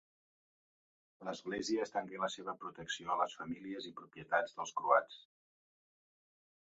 [1.27, 5.21] L'Església estengué la seva protecció a les famílies i propietats dels croats.